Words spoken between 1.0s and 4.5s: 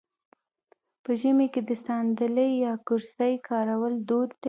په ژمي کې د ساندلۍ یا کرسۍ کارول دود دی.